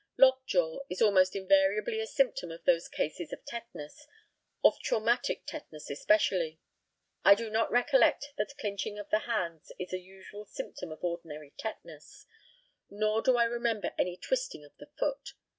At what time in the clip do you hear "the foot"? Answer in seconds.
14.79-15.33